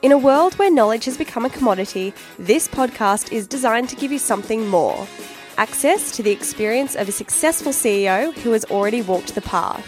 In 0.00 0.12
a 0.12 0.18
world 0.18 0.54
where 0.54 0.70
knowledge 0.70 1.06
has 1.06 1.18
become 1.18 1.44
a 1.44 1.50
commodity, 1.50 2.14
this 2.38 2.68
podcast 2.68 3.32
is 3.32 3.48
designed 3.48 3.88
to 3.88 3.96
give 3.96 4.12
you 4.12 4.20
something 4.20 4.68
more 4.68 5.08
access 5.56 6.12
to 6.12 6.22
the 6.22 6.30
experience 6.30 6.94
of 6.94 7.08
a 7.08 7.12
successful 7.12 7.72
CEO 7.72 8.32
who 8.34 8.52
has 8.52 8.64
already 8.66 9.02
walked 9.02 9.34
the 9.34 9.40
path. 9.40 9.84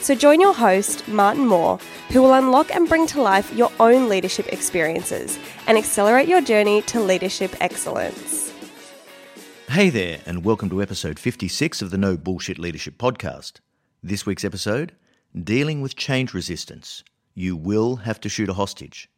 So 0.00 0.16
join 0.16 0.40
your 0.40 0.52
host, 0.52 1.06
Martin 1.06 1.46
Moore, 1.46 1.78
who 2.08 2.22
will 2.22 2.34
unlock 2.34 2.74
and 2.74 2.88
bring 2.88 3.06
to 3.06 3.22
life 3.22 3.54
your 3.54 3.70
own 3.78 4.08
leadership 4.08 4.52
experiences 4.52 5.38
and 5.68 5.78
accelerate 5.78 6.26
your 6.26 6.40
journey 6.40 6.82
to 6.82 6.98
leadership 6.98 7.54
excellence. 7.60 8.52
Hey 9.68 9.90
there, 9.90 10.18
and 10.26 10.44
welcome 10.44 10.70
to 10.70 10.82
episode 10.82 11.20
56 11.20 11.82
of 11.82 11.90
the 11.90 11.98
No 11.98 12.16
Bullshit 12.16 12.58
Leadership 12.58 12.98
Podcast. 12.98 13.60
This 14.02 14.26
week's 14.26 14.44
episode 14.44 14.96
Dealing 15.40 15.80
with 15.80 15.94
Change 15.94 16.34
Resistance. 16.34 17.04
You 17.32 17.54
will 17.54 17.94
have 17.96 18.18
to 18.22 18.28
shoot 18.28 18.48
a 18.48 18.54
hostage. 18.54 19.08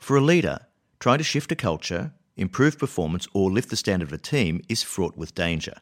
For 0.00 0.16
a 0.16 0.20
leader, 0.20 0.60
trying 0.98 1.18
to 1.18 1.24
shift 1.24 1.52
a 1.52 1.54
culture, 1.54 2.12
improve 2.34 2.78
performance, 2.78 3.28
or 3.34 3.50
lift 3.50 3.68
the 3.68 3.76
standard 3.76 4.08
of 4.08 4.12
a 4.14 4.18
team 4.18 4.62
is 4.66 4.82
fraught 4.82 5.16
with 5.16 5.34
danger. 5.34 5.74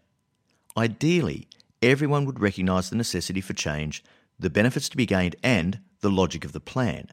Ideally, 0.77 1.47
everyone 1.81 2.27
would 2.27 2.41
recognise 2.41 2.91
the 2.91 2.97
necessity 2.97 3.41
for 3.41 3.55
change, 3.55 4.05
the 4.39 4.51
benefits 4.51 4.89
to 4.91 4.97
be 4.97 5.07
gained, 5.07 5.37
and 5.43 5.79
the 6.01 6.11
logic 6.11 6.45
of 6.45 6.53
the 6.53 6.61
plan. 6.61 7.09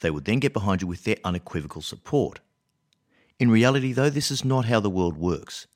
They 0.00 0.10
would 0.10 0.26
then 0.26 0.40
get 0.40 0.52
behind 0.52 0.82
you 0.82 0.88
with 0.88 1.04
their 1.04 1.16
unequivocal 1.24 1.80
support. 1.80 2.40
In 3.40 3.50
reality, 3.50 3.92
though, 3.94 4.10
this 4.10 4.30
is 4.30 4.44
not 4.44 4.66
how 4.66 4.78
the 4.78 4.90
world 4.90 5.16
works. 5.16 5.66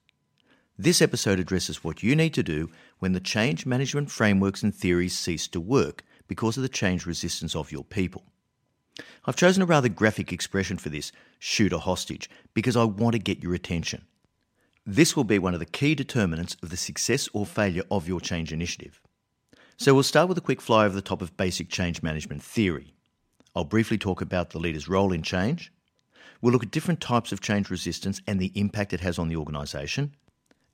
This 0.79 1.01
episode 1.01 1.41
addresses 1.41 1.83
what 1.83 2.03
you 2.03 2.15
need 2.15 2.35
to 2.35 2.43
do 2.43 2.71
when 2.99 3.13
the 3.13 3.21
change 3.21 3.65
management 3.65 4.11
frameworks 4.11 4.63
and 4.63 4.75
theories 4.75 5.19
cease 5.19 5.49
to 5.49 5.61
work 5.61 6.05
because 6.29 6.59
of 6.59 6.63
the 6.63 6.69
change 6.69 7.07
resistance 7.07 7.57
of 7.57 7.73
your 7.73 7.85
people. 7.85 8.25
I've 9.25 9.37
chosen 9.37 9.63
a 9.63 9.67
rather 9.67 9.89
graphic 9.89 10.33
expression 10.33 10.79
for 10.79 10.89
this 10.89 11.13
shoot 11.39 11.73
a 11.73 11.79
hostage 11.79 12.31
because 12.55 12.77
I 12.77 12.85
want 12.85 13.13
to 13.13 13.19
get 13.19 13.43
your 13.43 13.55
attention. 13.55 14.07
This 14.87 15.17
will 15.17 15.25
be 15.25 15.39
one 15.39 15.55
of 15.55 15.61
the 15.61 15.67
key 15.67 15.95
determinants 15.95 16.57
of 16.63 16.71
the 16.71 16.77
success 16.77 17.29
or 17.33 17.45
failure 17.45 17.83
of 17.91 18.07
your 18.07 18.21
change 18.21 18.53
initiative. 18.53 19.01
So 19.77 19.93
we'll 19.93 20.05
start 20.05 20.29
with 20.29 20.39
a 20.39 20.43
quick 20.43 20.61
fly 20.61 20.87
over 20.87 20.95
the 20.95 21.03
top 21.03 21.21
of 21.21 21.37
basic 21.37 21.69
change 21.69 22.03
management 22.03 22.43
theory. 22.43 22.95
I'll 23.55 23.65
briefly 23.65 23.99
talk 23.99 24.21
about 24.21 24.51
the 24.51 24.59
leader's 24.59 24.89
role 24.89 25.13
in 25.13 25.23
change. 25.23 25.73
We'll 26.41 26.53
look 26.53 26.63
at 26.63 26.71
different 26.71 27.01
types 27.01 27.33
of 27.33 27.41
change 27.41 27.69
resistance 27.69 28.21
and 28.27 28.39
the 28.39 28.53
impact 28.55 28.93
it 28.93 29.01
has 29.01 29.19
on 29.19 29.29
the 29.29 29.37
organisation. 29.37 30.13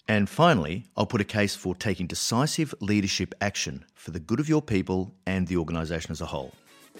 And 0.08 0.28
finally, 0.28 0.86
I'll 0.96 1.06
put 1.06 1.20
a 1.20 1.24
case 1.24 1.54
for 1.54 1.74
taking 1.74 2.06
decisive 2.06 2.74
leadership 2.80 3.34
action 3.40 3.84
for 3.94 4.10
the 4.10 4.20
good 4.20 4.40
of 4.40 4.48
your 4.48 4.60
people 4.62 5.14
and 5.26 5.46
the 5.46 5.56
organisation 5.56 6.10
as 6.10 6.20
a 6.20 6.26
whole. 6.26 6.52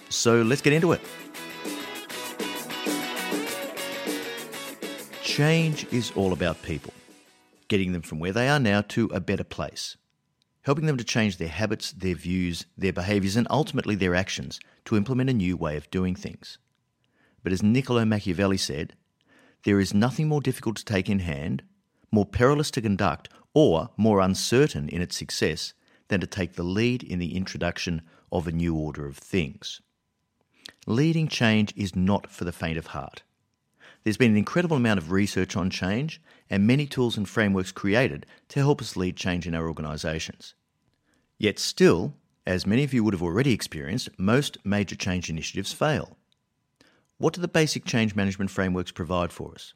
So 0.09 0.41
let's 0.41 0.61
get 0.61 0.73
into 0.73 0.91
it. 0.91 1.01
Change 5.23 5.85
is 5.91 6.11
all 6.15 6.31
about 6.31 6.61
people, 6.61 6.93
getting 7.67 7.91
them 7.91 8.03
from 8.03 8.19
where 8.19 8.31
they 8.31 8.47
are 8.47 8.59
now 8.59 8.81
to 8.81 9.07
a 9.07 9.19
better 9.19 9.43
place, 9.43 9.97
helping 10.61 10.85
them 10.85 10.97
to 10.97 11.03
change 11.03 11.37
their 11.37 11.47
habits, 11.47 11.91
their 11.91 12.13
views, 12.13 12.67
their 12.77 12.93
behaviours, 12.93 13.35
and 13.35 13.47
ultimately 13.49 13.95
their 13.95 14.13
actions 14.13 14.59
to 14.85 14.95
implement 14.95 15.31
a 15.31 15.33
new 15.33 15.57
way 15.57 15.75
of 15.75 15.89
doing 15.89 16.13
things. 16.13 16.59
But 17.43 17.51
as 17.51 17.63
Niccolo 17.63 18.05
Machiavelli 18.05 18.57
said, 18.57 18.93
there 19.63 19.79
is 19.79 19.93
nothing 19.93 20.27
more 20.27 20.41
difficult 20.41 20.75
to 20.77 20.85
take 20.85 21.09
in 21.09 21.19
hand, 21.19 21.63
more 22.11 22.25
perilous 22.25 22.69
to 22.71 22.81
conduct, 22.81 23.29
or 23.53 23.89
more 23.97 24.19
uncertain 24.19 24.87
in 24.89 25.01
its 25.01 25.17
success 25.17 25.73
than 26.09 26.19
to 26.19 26.27
take 26.27 26.53
the 26.53 26.63
lead 26.63 27.01
in 27.01 27.17
the 27.17 27.35
introduction 27.35 28.01
of 28.33 28.47
a 28.47 28.51
new 28.51 28.75
order 28.75 29.05
of 29.05 29.15
things. 29.15 29.79
Leading 30.85 31.29
change 31.29 31.71
is 31.77 31.95
not 31.95 32.29
for 32.29 32.43
the 32.43 32.51
faint 32.51 32.77
of 32.77 32.87
heart. 32.87 33.23
There's 34.03 34.17
been 34.17 34.31
an 34.31 34.37
incredible 34.37 34.75
amount 34.75 34.97
of 34.97 35.11
research 35.11 35.55
on 35.55 35.69
change 35.69 36.19
and 36.49 36.67
many 36.67 36.85
tools 36.85 37.15
and 37.15 37.29
frameworks 37.29 37.71
created 37.71 38.25
to 38.49 38.59
help 38.59 38.81
us 38.81 38.97
lead 38.97 39.15
change 39.15 39.47
in 39.47 39.55
our 39.55 39.67
organisations. 39.67 40.55
Yet 41.37 41.59
still, 41.59 42.15
as 42.45 42.67
many 42.67 42.83
of 42.83 42.93
you 42.93 43.03
would 43.03 43.13
have 43.13 43.23
already 43.23 43.53
experienced, 43.53 44.09
most 44.17 44.57
major 44.65 44.95
change 44.95 45.29
initiatives 45.29 45.71
fail. 45.71 46.17
What 47.17 47.33
do 47.33 47.39
the 47.39 47.47
basic 47.47 47.85
change 47.85 48.15
management 48.15 48.51
frameworks 48.51 48.91
provide 48.91 49.31
for 49.31 49.53
us? 49.53 49.73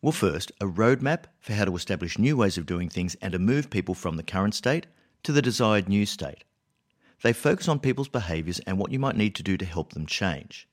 Well, 0.00 0.10
first, 0.10 0.50
a 0.60 0.64
roadmap 0.64 1.24
for 1.38 1.52
how 1.52 1.66
to 1.66 1.76
establish 1.76 2.18
new 2.18 2.36
ways 2.36 2.58
of 2.58 2.66
doing 2.66 2.88
things 2.88 3.14
and 3.22 3.32
to 3.32 3.38
move 3.38 3.70
people 3.70 3.94
from 3.94 4.16
the 4.16 4.24
current 4.24 4.54
state 4.54 4.86
to 5.22 5.30
the 5.30 5.42
desired 5.42 5.88
new 5.88 6.06
state. 6.06 6.42
They 7.22 7.32
focus 7.32 7.68
on 7.68 7.78
people's 7.78 8.08
behaviours 8.08 8.60
and 8.60 8.78
what 8.78 8.90
you 8.90 8.98
might 8.98 9.16
need 9.16 9.34
to 9.36 9.42
do 9.42 9.56
to 9.56 9.64
help 9.64 9.92
them 9.92 10.06
change. 10.06 10.68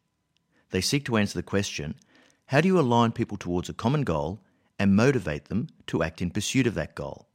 They 0.71 0.81
seek 0.81 1.05
to 1.05 1.17
answer 1.17 1.37
the 1.37 1.43
question 1.43 1.95
how 2.47 2.61
do 2.61 2.67
you 2.67 2.79
align 2.79 3.11
people 3.11 3.37
towards 3.37 3.69
a 3.69 3.73
common 3.73 4.01
goal 4.01 4.41
and 4.79 4.95
motivate 4.95 5.45
them 5.45 5.67
to 5.85 6.01
act 6.01 6.21
in 6.21 6.31
pursuit 6.31 6.65
of 6.65 6.73
that 6.73 6.95
goal? 6.95 7.27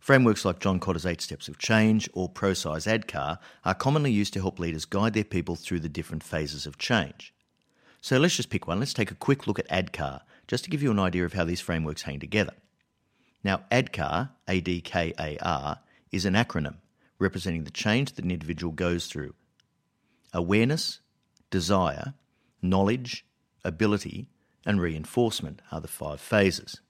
Frameworks 0.00 0.44
like 0.44 0.58
John 0.58 0.80
Kotter's 0.80 1.06
Eight 1.06 1.20
Steps 1.20 1.46
of 1.46 1.58
Change 1.58 2.08
or 2.12 2.28
Prosci 2.28 2.88
ADKAR 2.88 3.38
are 3.64 3.74
commonly 3.74 4.10
used 4.10 4.32
to 4.32 4.40
help 4.40 4.58
leaders 4.58 4.84
guide 4.84 5.12
their 5.12 5.22
people 5.22 5.54
through 5.54 5.78
the 5.78 5.88
different 5.88 6.24
phases 6.24 6.66
of 6.66 6.78
change. 6.78 7.32
So 8.00 8.18
let's 8.18 8.34
just 8.34 8.50
pick 8.50 8.66
one. 8.66 8.80
Let's 8.80 8.94
take 8.94 9.12
a 9.12 9.14
quick 9.14 9.46
look 9.46 9.58
at 9.60 9.68
ADKAR, 9.68 10.22
just 10.48 10.64
to 10.64 10.70
give 10.70 10.82
you 10.82 10.90
an 10.90 10.98
idea 10.98 11.24
of 11.24 11.34
how 11.34 11.44
these 11.44 11.60
frameworks 11.60 12.02
hang 12.02 12.18
together. 12.18 12.54
Now, 13.44 13.62
ADKAR, 13.70 14.30
A-D-K-A-R, 14.48 15.78
is 16.10 16.24
an 16.24 16.34
acronym 16.34 16.76
representing 17.20 17.62
the 17.62 17.70
change 17.70 18.14
that 18.14 18.24
an 18.24 18.32
individual 18.32 18.72
goes 18.72 19.06
through. 19.06 19.34
Awareness, 20.32 21.00
desire, 21.50 22.14
knowledge, 22.60 23.24
ability, 23.64 24.28
and 24.66 24.80
reinforcement 24.80 25.62
are 25.70 25.80
the 25.80 25.88
five 25.88 26.20
phases. 26.20 26.80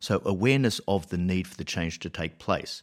So, 0.00 0.22
awareness 0.24 0.80
of 0.88 1.08
the 1.08 1.18
need 1.18 1.46
for 1.46 1.56
the 1.56 1.64
change 1.64 1.98
to 2.00 2.10
take 2.10 2.38
place. 2.38 2.82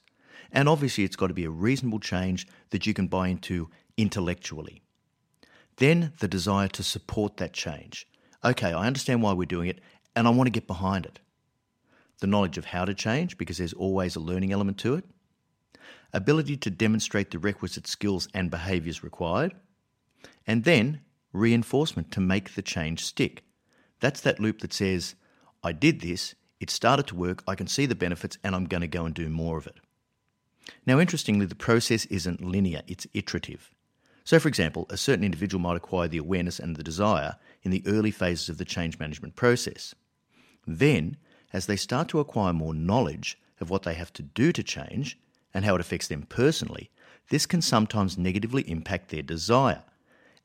And 0.52 0.68
obviously, 0.70 1.04
it's 1.04 1.16
got 1.16 1.28
to 1.28 1.34
be 1.34 1.46
a 1.46 1.50
reasonable 1.50 2.00
change 2.00 2.48
that 2.70 2.86
you 2.86 2.94
can 2.94 3.08
buy 3.08 3.30
into 3.30 3.70
intellectually. 3.98 4.81
Then, 5.78 6.14
the 6.20 6.28
desire 6.28 6.68
to 6.70 6.84
support 6.84 7.38
that 7.38 7.54
change. 7.54 8.08
Okay, 8.44 8.74
I 8.74 8.88
understand 8.88 9.22
why 9.22 9.34
we're 9.34 9.46
doing 9.46 9.70
it, 9.70 9.80
and 10.16 10.28
I 10.28 10.31
want 10.31 10.48
to 10.48 10.52
get 10.52 10.68
behind 10.68 11.06
it. 11.06 11.20
The 12.20 12.28
knowledge 12.28 12.58
of 12.58 12.66
how 12.66 12.86
to 12.86 12.94
change, 12.94 13.38
because 13.38 13.58
there's 13.58 13.74
always 13.74 14.16
a 14.16 14.22
learning 14.22 14.52
element 14.52 14.78
to 14.80 14.96
it. 14.96 15.06
Ability 16.14 16.58
to 16.58 16.70
demonstrate 16.70 17.32
the 17.32 17.40
requisite 17.40 17.88
skills 17.88 18.28
and 18.34 18.50
behaviours 18.50 19.04
required. 19.04 19.54
And 20.48 20.64
then, 20.64 21.02
reinforcement 21.34 22.12
to 22.12 22.22
make 22.22 22.56
the 22.56 22.62
change 22.62 23.04
stick. 23.04 23.44
That's 24.00 24.22
that 24.22 24.40
loop 24.40 24.60
that 24.60 24.74
says, 24.74 25.16
I 25.64 25.72
did 25.72 26.02
this, 26.02 26.36
it 26.60 26.70
started 26.70 27.08
to 27.08 27.16
work, 27.16 27.44
I 27.48 27.56
can 27.56 27.68
see 27.68 27.86
the 27.86 27.96
benefits, 27.96 28.38
and 28.44 28.56
I'm 28.56 28.66
going 28.66 28.82
to 28.82 28.88
go 28.88 29.06
and 29.06 29.14
do 29.14 29.30
more 29.30 29.58
of 29.58 29.68
it. 29.68 29.76
Now, 30.86 31.00
interestingly, 31.00 31.46
the 31.46 31.56
process 31.56 32.06
isn't 32.06 32.44
linear, 32.44 32.81
it's 32.88 33.08
iterative. 33.14 33.72
So, 34.24 34.40
for 34.40 34.48
example, 34.48 34.88
a 34.90 34.98
certain 34.98 35.24
individual 35.24 35.62
might 35.62 35.78
acquire 35.78 36.08
the 36.08 36.18
awareness 36.18 36.60
and 36.60 36.76
the 36.76 36.84
desire 36.84 37.36
in 37.62 37.72
the 37.72 37.84
early 37.86 38.12
phases 38.12 38.50
of 38.50 38.58
the 38.58 38.66
change 38.66 38.98
management 38.98 39.36
process. 39.36 39.94
Then, 40.66 41.18
as 41.54 41.68
they 41.68 41.76
start 41.76 42.08
to 42.10 42.20
acquire 42.20 42.54
more 42.54 42.74
knowledge 42.74 43.38
of 43.60 43.70
what 43.70 43.84
they 43.84 43.94
have 43.94 44.12
to 44.14 44.24
do 44.24 44.52
to 44.52 44.64
change 44.64 45.20
and 45.56 45.66
how 45.66 45.74
it 45.74 45.81
affects 45.81 46.07
them 46.07 46.24
personally, 46.24 46.92
this 47.30 47.48
can 47.48 47.62
sometimes 47.62 48.18
negatively 48.18 48.69
impact 48.69 49.10
their 49.10 49.24
desire. 49.24 49.84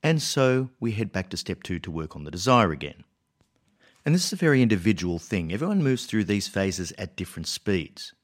And 0.03 0.23
so 0.23 0.71
we 0.79 0.93
head 0.93 1.13
back 1.13 1.29
to 1.31 1.37
step 1.37 1.63
two 1.63 1.79
to 1.81 1.91
work 1.91 2.17
on 2.17 2.25
the 2.25 2.31
desire 2.31 2.71
again. 2.71 3.05
And 4.07 4.15
this 4.15 4.25
is 4.25 4.33
a 4.33 4.37
very 4.37 4.63
individual 4.63 5.19
thing. 5.19 5.53
Everyone 5.53 5.83
moves 5.83 6.07
through 6.07 6.25
these 6.25 6.49
phases 6.49 6.93
at 6.97 7.17
different 7.17 7.49
speeds. 7.49 8.15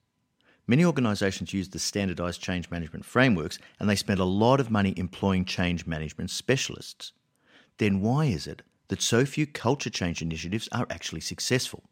Many 0.67 0.85
organisations 0.85 1.53
use 1.53 1.69
the 1.69 1.79
standardised 1.79 2.41
change 2.41 2.71
management 2.71 3.05
frameworks 3.05 3.59
and 3.79 3.89
they 3.89 3.97
spend 3.97 4.21
a 4.21 4.25
lot 4.25 4.59
of 4.59 4.71
money 4.71 4.95
employing 4.97 5.45
change 5.45 5.87
management 5.87 6.31
specialists. 6.31 7.13
Then 7.79 8.01
why 8.01 8.27
is 8.27 8.47
it 8.47 8.63
that 8.89 9.03
so 9.03 9.27
few 9.27 9.47
culture 9.47 9.91
change 9.91 10.23
initiatives 10.23 10.69
are 10.73 10.87
actually 10.89 11.21
successful? 11.21 11.85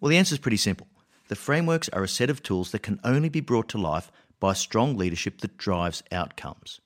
Well, 0.00 0.10
the 0.10 0.16
answer 0.16 0.34
is 0.34 0.38
pretty 0.38 0.58
simple. 0.58 0.86
The 1.28 1.36
frameworks 1.36 1.88
are 1.90 2.02
a 2.02 2.08
set 2.08 2.30
of 2.30 2.42
tools 2.42 2.72
that 2.72 2.82
can 2.82 3.00
only 3.04 3.28
be 3.28 3.40
brought 3.40 3.68
to 3.70 3.78
life 3.78 4.10
by 4.40 4.52
strong 4.52 4.96
leadership 4.96 5.40
that 5.40 5.56
drives 5.56 6.02
outcomes. 6.10 6.80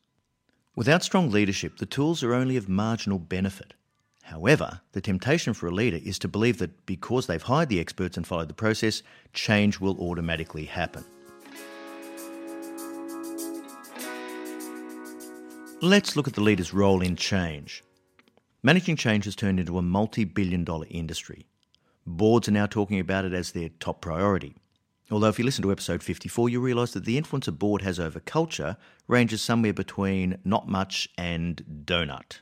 Without 0.74 1.02
strong 1.02 1.30
leadership, 1.30 1.78
the 1.78 1.86
tools 1.86 2.22
are 2.22 2.34
only 2.34 2.56
of 2.56 2.68
marginal 2.68 3.18
benefit. 3.18 3.74
However, 4.24 4.80
the 4.92 5.00
temptation 5.00 5.54
for 5.54 5.68
a 5.68 5.74
leader 5.74 5.98
is 6.02 6.18
to 6.18 6.28
believe 6.28 6.58
that 6.58 6.84
because 6.84 7.26
they've 7.26 7.42
hired 7.42 7.68
the 7.68 7.80
experts 7.80 8.16
and 8.16 8.26
followed 8.26 8.48
the 8.48 8.54
process, 8.54 9.02
change 9.32 9.80
will 9.80 9.98
automatically 10.00 10.64
happen. 10.64 11.04
Let's 15.80 16.16
look 16.16 16.26
at 16.26 16.34
the 16.34 16.40
leader's 16.40 16.74
role 16.74 17.02
in 17.02 17.16
change. 17.16 17.84
Managing 18.62 18.96
change 18.96 19.26
has 19.26 19.36
turned 19.36 19.60
into 19.60 19.78
a 19.78 19.82
multi 19.82 20.24
billion 20.24 20.64
dollar 20.64 20.86
industry. 20.90 21.46
Boards 22.06 22.46
are 22.46 22.52
now 22.52 22.66
talking 22.66 23.00
about 23.00 23.24
it 23.24 23.32
as 23.32 23.50
their 23.50 23.68
top 23.80 24.00
priority. 24.00 24.54
Although, 25.10 25.28
if 25.28 25.38
you 25.38 25.44
listen 25.44 25.62
to 25.62 25.72
episode 25.72 26.02
54, 26.02 26.48
you'll 26.48 26.62
realise 26.62 26.92
that 26.92 27.04
the 27.04 27.18
influence 27.18 27.48
a 27.48 27.52
board 27.52 27.82
has 27.82 27.98
over 27.98 28.20
culture 28.20 28.76
ranges 29.08 29.42
somewhere 29.42 29.72
between 29.72 30.38
not 30.44 30.68
much 30.68 31.08
and 31.18 31.82
donut. 31.84 32.40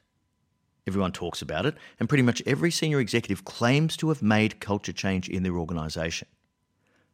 Everyone 0.87 1.12
talks 1.12 1.40
about 1.40 1.64
it, 1.64 1.76
and 1.99 2.08
pretty 2.08 2.22
much 2.22 2.43
every 2.44 2.70
senior 2.70 3.00
executive 3.00 3.44
claims 3.44 3.96
to 3.96 4.08
have 4.11 4.22
made 4.22 4.61
culture 4.61 4.93
change 4.93 5.28
in 5.31 5.43
their 5.43 5.56
organisation. 5.56 6.28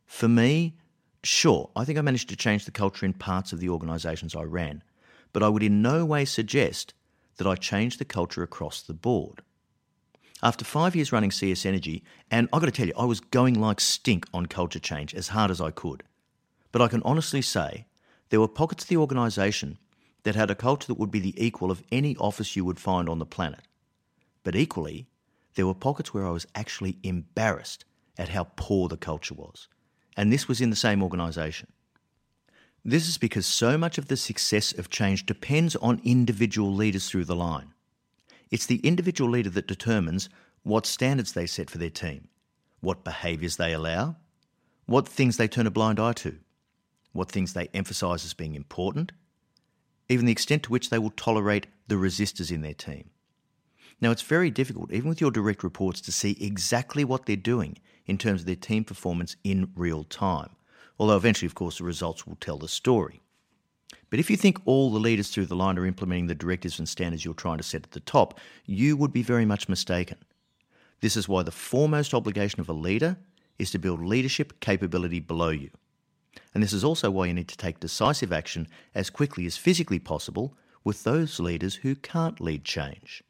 For 0.06 0.28
me, 0.28 0.76
sure, 1.22 1.70
I 1.76 1.84
think 1.84 1.98
I 1.98 2.02
managed 2.02 2.28
to 2.30 2.36
change 2.36 2.64
the 2.64 2.72
culture 2.72 3.06
in 3.06 3.12
parts 3.12 3.52
of 3.52 3.60
the 3.60 3.68
organisations 3.68 4.34
I 4.34 4.42
ran, 4.42 4.82
but 5.32 5.44
I 5.44 5.48
would 5.48 5.62
in 5.62 5.82
no 5.82 6.04
way 6.04 6.24
suggest 6.24 6.94
that 7.36 7.46
I 7.46 7.54
changed 7.54 8.00
the 8.00 8.04
culture 8.04 8.42
across 8.42 8.82
the 8.82 8.94
board. 8.94 9.42
After 10.42 10.64
five 10.64 10.96
years 10.96 11.12
running 11.12 11.30
CS 11.30 11.66
Energy, 11.66 12.02
and 12.30 12.48
I've 12.52 12.60
got 12.60 12.66
to 12.66 12.72
tell 12.72 12.86
you, 12.86 12.94
I 12.96 13.04
was 13.04 13.20
going 13.20 13.60
like 13.60 13.80
stink 13.80 14.26
on 14.32 14.46
culture 14.46 14.78
change 14.78 15.14
as 15.14 15.28
hard 15.28 15.50
as 15.50 15.60
I 15.60 15.70
could. 15.70 16.02
But 16.72 16.80
I 16.80 16.88
can 16.88 17.02
honestly 17.04 17.42
say 17.42 17.86
there 18.30 18.40
were 18.40 18.48
pockets 18.48 18.84
of 18.84 18.88
the 18.88 18.96
organisation 18.96 19.78
that 20.22 20.36
had 20.36 20.50
a 20.50 20.54
culture 20.54 20.86
that 20.86 20.98
would 20.98 21.10
be 21.10 21.20
the 21.20 21.44
equal 21.44 21.70
of 21.70 21.82
any 21.92 22.16
office 22.16 22.56
you 22.56 22.64
would 22.64 22.80
find 22.80 23.08
on 23.08 23.18
the 23.18 23.26
planet. 23.26 23.60
But 24.42 24.56
equally, 24.56 25.08
there 25.54 25.66
were 25.66 25.74
pockets 25.74 26.14
where 26.14 26.26
I 26.26 26.30
was 26.30 26.46
actually 26.54 26.96
embarrassed 27.02 27.84
at 28.16 28.30
how 28.30 28.48
poor 28.56 28.88
the 28.88 28.96
culture 28.96 29.34
was. 29.34 29.68
And 30.16 30.32
this 30.32 30.48
was 30.48 30.60
in 30.60 30.70
the 30.70 30.76
same 30.76 31.02
organisation. 31.02 31.68
This 32.82 33.08
is 33.08 33.18
because 33.18 33.46
so 33.46 33.76
much 33.76 33.98
of 33.98 34.08
the 34.08 34.16
success 34.16 34.72
of 34.72 34.88
change 34.88 35.26
depends 35.26 35.76
on 35.76 36.00
individual 36.02 36.74
leaders 36.74 37.08
through 37.08 37.26
the 37.26 37.36
line. 37.36 37.74
It's 38.50 38.66
the 38.66 38.78
individual 38.78 39.30
leader 39.30 39.50
that 39.50 39.68
determines 39.68 40.28
what 40.62 40.86
standards 40.86 41.32
they 41.32 41.46
set 41.46 41.70
for 41.70 41.78
their 41.78 41.90
team, 41.90 42.28
what 42.80 43.04
behaviours 43.04 43.56
they 43.56 43.72
allow, 43.72 44.16
what 44.86 45.06
things 45.06 45.36
they 45.36 45.48
turn 45.48 45.66
a 45.66 45.70
blind 45.70 46.00
eye 46.00 46.12
to, 46.14 46.36
what 47.12 47.30
things 47.30 47.52
they 47.52 47.68
emphasise 47.72 48.24
as 48.24 48.34
being 48.34 48.54
important, 48.54 49.12
even 50.08 50.26
the 50.26 50.32
extent 50.32 50.64
to 50.64 50.70
which 50.70 50.90
they 50.90 50.98
will 50.98 51.10
tolerate 51.10 51.68
the 51.86 51.94
resistors 51.94 52.50
in 52.50 52.62
their 52.62 52.74
team. 52.74 53.10
Now, 54.00 54.10
it's 54.10 54.22
very 54.22 54.50
difficult, 54.50 54.92
even 54.92 55.08
with 55.08 55.20
your 55.20 55.30
direct 55.30 55.62
reports, 55.62 56.00
to 56.02 56.12
see 56.12 56.36
exactly 56.40 57.04
what 57.04 57.26
they're 57.26 57.36
doing 57.36 57.78
in 58.06 58.18
terms 58.18 58.40
of 58.40 58.46
their 58.46 58.56
team 58.56 58.82
performance 58.82 59.36
in 59.44 59.70
real 59.76 60.04
time, 60.04 60.50
although 60.98 61.16
eventually, 61.16 61.46
of 61.46 61.54
course, 61.54 61.78
the 61.78 61.84
results 61.84 62.26
will 62.26 62.36
tell 62.36 62.58
the 62.58 62.66
story. 62.66 63.22
But 64.10 64.18
if 64.18 64.28
you 64.28 64.36
think 64.36 64.60
all 64.64 64.90
the 64.90 64.98
leaders 64.98 65.30
through 65.30 65.46
the 65.46 65.56
line 65.56 65.78
are 65.78 65.86
implementing 65.86 66.26
the 66.26 66.34
directives 66.34 66.78
and 66.78 66.88
standards 66.88 67.24
you're 67.24 67.34
trying 67.34 67.58
to 67.58 67.64
set 67.64 67.84
at 67.84 67.92
the 67.92 68.00
top, 68.00 68.38
you 68.66 68.96
would 68.96 69.12
be 69.12 69.22
very 69.22 69.46
much 69.46 69.68
mistaken. 69.68 70.18
This 71.00 71.16
is 71.16 71.28
why 71.28 71.42
the 71.42 71.52
foremost 71.52 72.12
obligation 72.12 72.60
of 72.60 72.68
a 72.68 72.74
leader 72.74 73.16
is 73.58 73.70
to 73.70 73.78
build 73.78 74.04
leadership 74.04 74.58
capability 74.60 75.20
below 75.20 75.50
you. 75.50 75.70
And 76.52 76.62
this 76.62 76.72
is 76.72 76.84
also 76.84 77.10
why 77.10 77.26
you 77.26 77.34
need 77.34 77.48
to 77.48 77.56
take 77.56 77.80
decisive 77.80 78.32
action 78.32 78.66
as 78.94 79.10
quickly 79.10 79.46
as 79.46 79.56
physically 79.56 79.98
possible 79.98 80.56
with 80.82 81.04
those 81.04 81.38
leaders 81.38 81.76
who 81.76 81.94
can't 81.94 82.40
lead 82.40 82.64
change. 82.64 83.22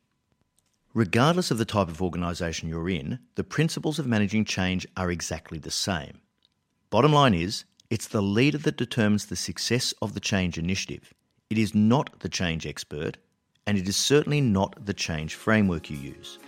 Regardless 0.94 1.50
of 1.50 1.58
the 1.58 1.64
type 1.64 1.88
of 1.88 2.02
organisation 2.02 2.68
you're 2.68 2.88
in, 2.88 3.20
the 3.37 3.44
principles 3.44 3.99
of 3.99 4.06
managing 4.06 4.44
change 4.44 4.87
are 4.96 5.10
exactly 5.10 5.58
the 5.58 5.70
same. 5.70 6.20
Bottom 6.90 7.12
line 7.12 7.34
is, 7.34 7.64
it's 7.90 8.06
the 8.06 8.23
leader 8.23 8.59
that 8.59 8.76
determines 8.76 9.26
the 9.26 9.37
success 9.37 9.92
of 10.00 10.14
the 10.14 10.20
change 10.20 10.56
initiative. 10.56 11.12
It 11.50 11.59
is 11.59 11.75
not 11.75 12.20
the 12.20 12.28
change 12.28 12.64
expert, 12.64 13.16
and 13.66 13.76
it 13.76 13.88
is 13.88 13.97
certainly 13.97 14.40
not 14.40 14.87
the 14.87 14.94
change 14.94 15.35
framework 15.35 15.90
you 15.90 15.97
use. 15.97 16.38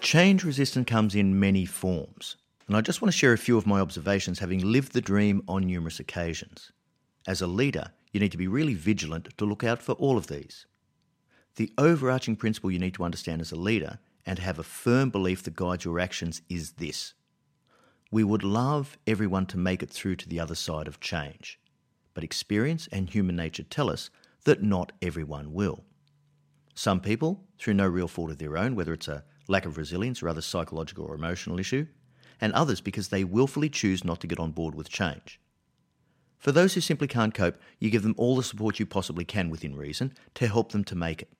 Change 0.00 0.42
resistance 0.42 0.88
comes 0.88 1.14
in 1.14 1.38
many 1.38 1.66
forms. 1.66 2.36
And 2.66 2.76
I 2.76 2.80
just 2.80 3.02
want 3.02 3.12
to 3.12 3.18
share 3.18 3.34
a 3.34 3.38
few 3.38 3.58
of 3.58 3.66
my 3.66 3.80
observations 3.80 4.38
having 4.38 4.60
lived 4.60 4.92
the 4.92 5.00
dream 5.02 5.42
on 5.46 5.66
numerous 5.66 6.00
occasions. 6.00 6.72
As 7.26 7.42
a 7.42 7.46
leader, 7.46 7.92
you 8.12 8.20
need 8.20 8.32
to 8.32 8.38
be 8.38 8.48
really 8.48 8.74
vigilant 8.74 9.36
to 9.36 9.44
look 9.44 9.62
out 9.62 9.82
for 9.82 9.92
all 9.92 10.16
of 10.16 10.28
these. 10.28 10.66
The 11.56 11.72
overarching 11.76 12.36
principle 12.36 12.70
you 12.70 12.78
need 12.78 12.94
to 12.94 13.04
understand 13.04 13.42
as 13.42 13.52
a 13.52 13.56
leader 13.56 13.98
and 14.24 14.38
have 14.38 14.58
a 14.58 14.64
firm 14.64 15.10
belief 15.10 15.42
that 15.42 15.56
guides 15.56 15.84
your 15.84 15.98
actions 15.98 16.42
is 16.48 16.72
this. 16.72 17.14
We 18.10 18.24
would 18.24 18.44
love 18.44 18.98
everyone 19.06 19.46
to 19.46 19.58
make 19.58 19.82
it 19.82 19.90
through 19.90 20.16
to 20.16 20.28
the 20.28 20.38
other 20.38 20.54
side 20.54 20.86
of 20.86 21.00
change, 21.00 21.58
but 22.14 22.24
experience 22.24 22.88
and 22.92 23.08
human 23.08 23.36
nature 23.36 23.62
tell 23.62 23.90
us 23.90 24.10
that 24.44 24.62
not 24.62 24.92
everyone 25.00 25.52
will. 25.52 25.84
Some 26.74 27.00
people, 27.00 27.44
through 27.58 27.74
no 27.74 27.86
real 27.86 28.08
fault 28.08 28.30
of 28.30 28.38
their 28.38 28.56
own, 28.56 28.74
whether 28.74 28.92
it's 28.92 29.08
a 29.08 29.24
lack 29.48 29.66
of 29.66 29.76
resilience 29.76 30.22
or 30.22 30.28
other 30.28 30.40
psychological 30.40 31.04
or 31.04 31.14
emotional 31.14 31.58
issue, 31.58 31.86
and 32.40 32.52
others 32.52 32.80
because 32.80 33.08
they 33.08 33.24
willfully 33.24 33.68
choose 33.68 34.04
not 34.04 34.20
to 34.20 34.26
get 34.26 34.40
on 34.40 34.52
board 34.52 34.74
with 34.74 34.88
change. 34.88 35.40
For 36.38 36.50
those 36.50 36.74
who 36.74 36.80
simply 36.80 37.06
can't 37.06 37.34
cope, 37.34 37.56
you 37.78 37.88
give 37.88 38.02
them 38.02 38.16
all 38.18 38.34
the 38.34 38.42
support 38.42 38.80
you 38.80 38.86
possibly 38.86 39.24
can 39.24 39.48
within 39.48 39.76
reason 39.76 40.12
to 40.34 40.48
help 40.48 40.72
them 40.72 40.82
to 40.84 40.96
make 40.96 41.22
it. 41.22 41.32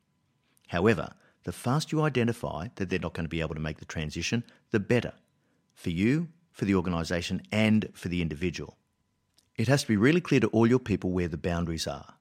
However, 0.69 1.13
the 1.45 1.53
faster 1.53 1.97
you 1.97 2.03
identify 2.03 2.69
that 2.77 2.89
they're 2.89 2.99
not 2.99 3.15
going 3.15 3.25
to 3.25 3.31
be 3.31 3.41
able 3.41 3.55
to 3.55 3.61
make 3.61 3.79
the 3.79 3.85
transition, 3.85 4.45
the 4.71 4.81
better. 4.81 5.13
For 5.75 5.91
you, 5.91 6.29
for 6.53 6.65
the 6.65 6.75
organisation, 6.75 7.43
and 7.51 7.89
for 7.95 8.09
the 8.09 8.23
individual. 8.23 8.77
It 9.57 9.69
has 9.69 9.83
to 9.83 9.89
be 9.89 9.97
really 9.97 10.21
clear 10.21 10.41
to 10.41 10.49
all 10.49 10.67
your 10.67 10.79
people 10.79 11.11
where 11.11 11.29
the 11.29 11.37
boundaries 11.37 11.87
are. 11.87 12.15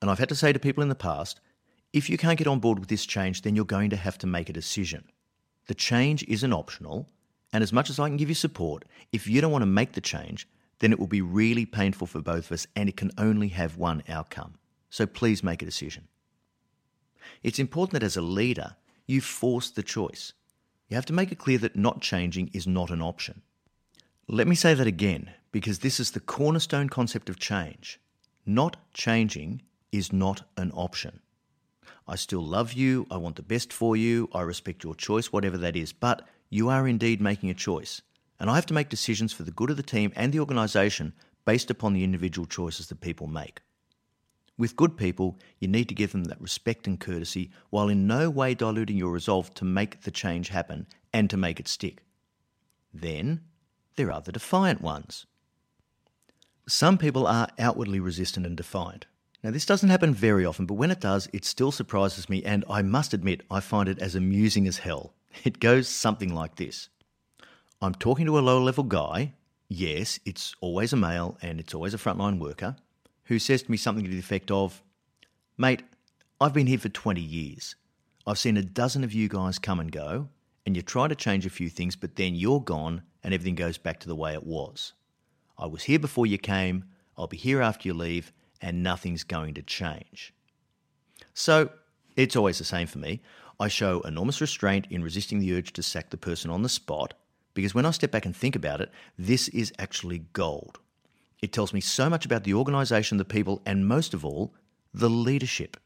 And 0.00 0.10
I've 0.10 0.18
had 0.18 0.28
to 0.30 0.34
say 0.34 0.52
to 0.52 0.58
people 0.58 0.82
in 0.82 0.88
the 0.88 0.94
past 0.94 1.40
if 1.92 2.10
you 2.10 2.18
can't 2.18 2.38
get 2.38 2.48
on 2.48 2.58
board 2.58 2.80
with 2.80 2.88
this 2.88 3.06
change, 3.06 3.42
then 3.42 3.54
you're 3.54 3.64
going 3.64 3.90
to 3.90 3.96
have 3.96 4.18
to 4.18 4.26
make 4.26 4.48
a 4.48 4.52
decision. 4.52 5.04
The 5.68 5.74
change 5.74 6.24
isn't 6.24 6.52
optional, 6.52 7.08
and 7.52 7.62
as 7.62 7.72
much 7.72 7.88
as 7.88 8.00
I 8.00 8.08
can 8.08 8.16
give 8.16 8.28
you 8.28 8.34
support, 8.34 8.84
if 9.12 9.28
you 9.28 9.40
don't 9.40 9.52
want 9.52 9.62
to 9.62 9.66
make 9.66 9.92
the 9.92 10.00
change, 10.00 10.48
then 10.80 10.90
it 10.90 10.98
will 10.98 11.06
be 11.06 11.22
really 11.22 11.64
painful 11.64 12.08
for 12.08 12.20
both 12.20 12.46
of 12.46 12.52
us 12.52 12.66
and 12.74 12.88
it 12.88 12.96
can 12.96 13.12
only 13.16 13.48
have 13.48 13.76
one 13.76 14.02
outcome. 14.08 14.54
So 14.90 15.06
please 15.06 15.44
make 15.44 15.62
a 15.62 15.64
decision. 15.64 16.08
It's 17.42 17.58
important 17.58 17.92
that 17.92 18.06
as 18.06 18.16
a 18.16 18.22
leader, 18.22 18.76
you 19.06 19.20
force 19.20 19.70
the 19.70 19.82
choice. 19.82 20.32
You 20.88 20.96
have 20.96 21.06
to 21.06 21.12
make 21.12 21.32
it 21.32 21.38
clear 21.38 21.58
that 21.58 21.76
not 21.76 22.00
changing 22.00 22.50
is 22.52 22.66
not 22.66 22.90
an 22.90 23.02
option. 23.02 23.42
Let 24.28 24.46
me 24.46 24.54
say 24.54 24.74
that 24.74 24.86
again, 24.86 25.30
because 25.52 25.80
this 25.80 26.00
is 26.00 26.10
the 26.10 26.20
cornerstone 26.20 26.88
concept 26.88 27.28
of 27.28 27.38
change. 27.38 28.00
Not 28.46 28.76
changing 28.92 29.62
is 29.92 30.12
not 30.12 30.42
an 30.56 30.70
option. 30.72 31.20
I 32.06 32.16
still 32.16 32.44
love 32.44 32.72
you, 32.72 33.06
I 33.10 33.16
want 33.16 33.36
the 33.36 33.42
best 33.42 33.72
for 33.72 33.96
you, 33.96 34.28
I 34.32 34.42
respect 34.42 34.84
your 34.84 34.94
choice, 34.94 35.32
whatever 35.32 35.56
that 35.58 35.76
is, 35.76 35.92
but 35.92 36.26
you 36.50 36.68
are 36.68 36.86
indeed 36.86 37.20
making 37.20 37.50
a 37.50 37.54
choice 37.54 38.02
and 38.40 38.50
I 38.50 38.56
have 38.56 38.66
to 38.66 38.74
make 38.74 38.88
decisions 38.88 39.32
for 39.32 39.42
the 39.42 39.50
good 39.50 39.70
of 39.70 39.76
the 39.76 39.82
team 39.82 40.12
and 40.16 40.32
the 40.32 40.40
organisation 40.40 41.12
based 41.44 41.70
upon 41.70 41.92
the 41.92 42.04
individual 42.04 42.46
choices 42.46 42.88
that 42.88 43.00
people 43.00 43.26
make. 43.26 43.60
With 44.56 44.76
good 44.76 44.96
people, 44.96 45.38
you 45.58 45.66
need 45.66 45.88
to 45.88 45.94
give 45.94 46.12
them 46.12 46.24
that 46.24 46.40
respect 46.40 46.86
and 46.86 47.00
courtesy 47.00 47.50
while 47.70 47.88
in 47.88 48.06
no 48.06 48.30
way 48.30 48.54
diluting 48.54 48.96
your 48.96 49.10
resolve 49.10 49.52
to 49.54 49.64
make 49.64 50.02
the 50.02 50.12
change 50.12 50.48
happen 50.48 50.86
and 51.12 51.28
to 51.30 51.36
make 51.36 51.58
it 51.58 51.66
stick. 51.66 52.04
Then, 52.92 53.40
there 53.96 54.12
are 54.12 54.20
the 54.20 54.30
defiant 54.30 54.80
ones. 54.80 55.26
Some 56.68 56.98
people 56.98 57.26
are 57.26 57.48
outwardly 57.58 57.98
resistant 57.98 58.46
and 58.46 58.56
defiant. 58.56 59.06
Now, 59.42 59.50
this 59.50 59.66
doesn't 59.66 59.90
happen 59.90 60.14
very 60.14 60.46
often, 60.46 60.66
but 60.66 60.74
when 60.74 60.92
it 60.92 61.00
does, 61.00 61.28
it 61.32 61.44
still 61.44 61.72
surprises 61.72 62.30
me, 62.30 62.42
and 62.44 62.64
I 62.70 62.80
must 62.80 63.12
admit, 63.12 63.42
I 63.50 63.60
find 63.60 63.88
it 63.88 63.98
as 63.98 64.14
amusing 64.14 64.66
as 64.68 64.78
hell. 64.78 65.14
It 65.44 65.58
goes 65.58 65.88
something 65.88 66.32
like 66.32 66.54
this 66.54 66.88
I'm 67.82 67.94
talking 67.94 68.24
to 68.26 68.38
a 68.38 68.40
lower 68.40 68.60
level 68.60 68.84
guy. 68.84 69.34
Yes, 69.68 70.20
it's 70.24 70.54
always 70.60 70.92
a 70.92 70.96
male 70.96 71.36
and 71.42 71.58
it's 71.58 71.74
always 71.74 71.92
a 71.92 71.98
frontline 71.98 72.38
worker 72.38 72.76
who 73.24 73.38
says 73.38 73.62
to 73.62 73.70
me 73.70 73.76
something 73.76 74.04
to 74.04 74.10
the 74.10 74.18
effect 74.18 74.50
of, 74.50 74.82
Mate, 75.56 75.82
I've 76.40 76.52
been 76.52 76.66
here 76.66 76.78
for 76.78 76.88
20 76.88 77.20
years. 77.20 77.76
I've 78.26 78.38
seen 78.38 78.56
a 78.56 78.62
dozen 78.62 79.04
of 79.04 79.12
you 79.12 79.28
guys 79.28 79.58
come 79.58 79.80
and 79.80 79.92
go, 79.92 80.28
and 80.66 80.76
you 80.76 80.82
try 80.82 81.08
to 81.08 81.14
change 81.14 81.46
a 81.46 81.50
few 81.50 81.68
things, 81.68 81.96
but 81.96 82.16
then 82.16 82.34
you're 82.34 82.60
gone 82.60 83.02
and 83.22 83.32
everything 83.32 83.54
goes 83.54 83.78
back 83.78 84.00
to 84.00 84.08
the 84.08 84.16
way 84.16 84.34
it 84.34 84.44
was. 84.44 84.92
I 85.58 85.66
was 85.66 85.84
here 85.84 85.98
before 85.98 86.26
you 86.26 86.38
came, 86.38 86.84
I'll 87.16 87.26
be 87.26 87.36
here 87.36 87.62
after 87.62 87.88
you 87.88 87.94
leave, 87.94 88.32
and 88.60 88.82
nothing's 88.82 89.24
going 89.24 89.54
to 89.54 89.62
change. 89.62 90.34
So, 91.32 91.70
it's 92.16 92.36
always 92.36 92.58
the 92.58 92.64
same 92.64 92.86
for 92.86 92.98
me. 92.98 93.20
I 93.58 93.68
show 93.68 94.00
enormous 94.00 94.40
restraint 94.40 94.86
in 94.90 95.02
resisting 95.02 95.38
the 95.38 95.54
urge 95.54 95.72
to 95.74 95.82
sack 95.82 96.10
the 96.10 96.16
person 96.16 96.50
on 96.50 96.62
the 96.62 96.68
spot 96.68 97.14
because 97.54 97.74
when 97.74 97.86
I 97.86 97.92
step 97.92 98.10
back 98.10 98.26
and 98.26 98.36
think 98.36 98.56
about 98.56 98.80
it, 98.80 98.90
this 99.16 99.48
is 99.48 99.72
actually 99.78 100.24
gold. 100.32 100.80
It 101.40 101.52
tells 101.52 101.72
me 101.72 101.80
so 101.80 102.08
much 102.08 102.24
about 102.24 102.44
the 102.44 102.54
organisation, 102.54 103.18
the 103.18 103.24
people, 103.24 103.62
and 103.66 103.86
most 103.86 104.14
of 104.14 104.24
all, 104.24 104.54
the 104.92 105.10
leadership. 105.10 105.76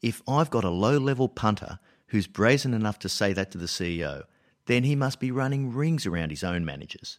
If 0.00 0.22
I've 0.26 0.50
got 0.50 0.64
a 0.64 0.70
low 0.70 0.98
level 0.98 1.28
punter 1.28 1.78
who's 2.08 2.26
brazen 2.26 2.74
enough 2.74 2.98
to 3.00 3.08
say 3.08 3.32
that 3.32 3.50
to 3.52 3.58
the 3.58 3.66
CEO, 3.66 4.24
then 4.66 4.84
he 4.84 4.96
must 4.96 5.20
be 5.20 5.30
running 5.30 5.72
rings 5.72 6.06
around 6.06 6.30
his 6.30 6.44
own 6.44 6.64
managers. 6.64 7.18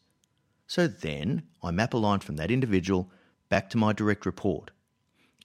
So 0.68 0.88
then 0.88 1.44
I 1.62 1.72
map 1.72 1.94
a 1.94 1.98
line 1.98 2.20
from 2.20 2.36
that 2.38 2.52
individual 2.52 3.12
back 3.50 3.70
to 3.72 3.78
my 3.78 3.94
direct 3.94 4.26
report. 4.26 4.72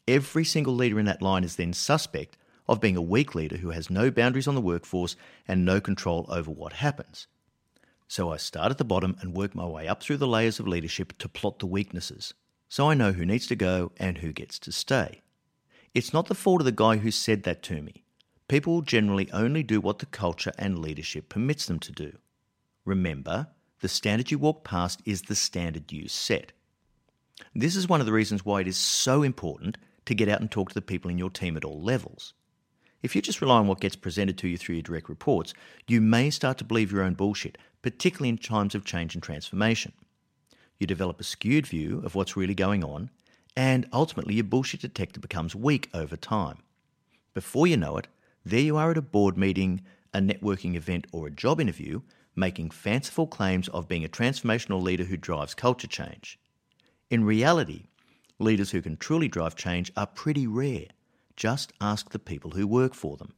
Every 0.07 0.45
single 0.45 0.75
leader 0.75 0.99
in 0.99 1.07
that 1.07 1.23
line 1.23 1.45
is 1.45 1.57
then 1.57 1.73
suspect 1.73 2.37
of 2.69 2.81
being 2.81 2.97
a 2.97 3.03
weak 3.03 3.35
leader 3.35 3.57
who 3.57 3.71
has 3.71 3.91
no 3.91 4.11
boundaries 4.11 4.49
on 4.49 4.55
the 4.55 4.61
workforce 4.61 5.17
and 5.47 5.65
no 5.65 5.81
control 5.81 6.27
over 6.29 6.51
what 6.51 6.75
happens. 6.75 7.27
So 8.11 8.33
I 8.33 8.39
start 8.39 8.71
at 8.71 8.79
the 8.79 8.85
bottom 8.85 9.17
and 9.21 9.37
work 9.37 9.55
my 9.55 9.67
way 9.67 9.87
up 9.87 10.03
through 10.03 10.17
the 10.17 10.27
layers 10.27 10.59
of 10.59 10.67
leadership 10.67 11.17
to 11.19 11.29
plot 11.29 11.59
the 11.59 11.67
weaknesses, 11.67 12.33
so 12.67 12.89
I 12.89 12.95
know 12.95 13.13
who 13.13 13.27
needs 13.27 13.47
to 13.49 13.57
go 13.57 13.93
and 13.99 14.19
who 14.19 14.33
gets 14.33 14.59
to 14.61 14.73
stay. 14.73 15.21
It's 15.95 16.15
not 16.15 16.27
the 16.27 16.35
fault 16.35 16.63
of 16.63 16.65
the 16.65 16.73
guy 16.73 16.97
who 16.97 17.11
said 17.11 17.43
that 17.43 17.63
to 17.65 17.83
me. 17.83 18.05
People 18.49 18.81
generally 18.81 19.31
only 19.33 19.63
do 19.63 19.79
what 19.79 19.99
the 19.99 20.07
culture 20.07 20.53
and 20.59 20.79
leadership 20.79 21.29
permits 21.29 21.67
them 21.67 21.79
to 21.81 21.93
do. 21.93 22.17
Remember, 22.87 23.49
the 23.81 23.89
standard 23.89 24.31
you 24.31 24.39
walk 24.39 24.65
past 24.65 25.03
is 25.05 25.23
the 25.23 25.35
standard 25.35 25.93
you 25.93 26.09
set. 26.09 26.53
This 27.55 27.77
is 27.77 27.89
one 27.89 28.01
of 28.01 28.07
the 28.07 28.13
reasons 28.13 28.43
why 28.43 28.63
it 28.63 28.69
is 28.69 28.79
so 28.79 29.23
important 29.23 29.77
to 30.07 30.15
get 30.15 30.31
out 30.31 30.41
and 30.41 30.51
talk 30.51 30.71
to 30.71 30.75
the 30.75 30.81
people 30.81 31.11
in 31.11 31.19
your 31.19 31.29
team 31.29 31.59
at 31.59 31.65
all 31.65 31.83
levels. 31.83 32.33
If 33.03 33.15
you 33.15 33.23
just 33.23 33.41
rely 33.41 33.59
on 33.59 33.67
what 33.69 33.81
gets 33.81 33.97
presented 33.97 34.39
to 34.39 34.49
you 34.49 34.57
through 34.57 34.77
your 34.77 34.83
direct 34.83 35.09
reports, 35.09 35.55
you 35.87 36.01
may 36.01 36.31
start 36.31 36.59
to 36.59 36.65
believe 36.65 36.91
your 36.91 37.03
own 37.03 37.15
bullshit, 37.15 37.59
particularly 37.83 38.29
in 38.29 38.39
times 38.39 38.75
of 38.75 38.85
change 38.85 39.15
and 39.15 39.23
transformation. 39.23 39.93
You 40.79 40.87
develop 40.87 41.21
a 41.21 41.25
skewed 41.25 41.67
view 41.67 42.01
of 42.05 42.15
what's 42.15 42.37
really 42.37 42.55
going 42.55 42.85
on, 42.85 43.11
and 43.57 43.89
ultimately 43.93 44.35
your 44.35 44.45
bullshit 44.45 44.81
detector 44.81 45.21
becomes 45.21 45.55
weak 45.55 45.89
over 45.93 46.17
time. 46.17 46.59
Before 47.35 47.67
you 47.67 47.77
know 47.77 47.97
it, 47.97 48.09
there 48.45 48.61
you 48.61 48.77
are 48.77 48.91
at 48.91 48.99
a 48.99 49.03
board 49.03 49.37
meeting, 49.37 49.83
a 50.15 50.21
networking 50.21 50.75
event, 50.75 51.07
or 51.13 51.27
a 51.27 51.33
job 51.33 51.61
interview, 51.61 52.01
making 52.37 52.71
fanciful 52.71 53.27
claims 53.27 53.69
of 53.69 53.89
being 53.89 54.05
a 54.05 54.09
transformational 54.09 54.83
leader 54.83 55.05
who 55.05 55.17
drives 55.17 55.55
culture 55.55 55.89
change. 55.89 56.39
In 57.11 57.25
reality, 57.25 57.87
leaders 58.39 58.71
who 58.71 58.81
can 58.81 58.97
truly 58.97 59.29
drive 59.29 59.57
change 59.57 59.91
are 59.97 60.07
pretty 60.07 60.47
rare 60.47 60.87
just 61.39 61.73
ask 61.81 62.11
the 62.11 62.19
people 62.19 62.51
who 62.51 62.67
work 62.67 62.95
for 62.95 63.17
them. 63.17 63.33